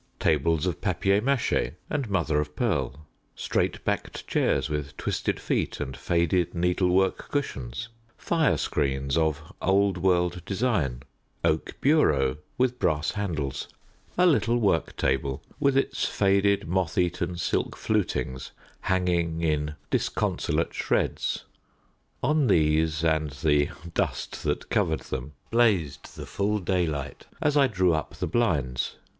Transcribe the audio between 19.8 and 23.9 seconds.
disconsolate shreds: on these and the